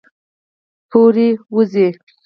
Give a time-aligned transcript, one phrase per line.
[0.89, 1.87] پورې، وځي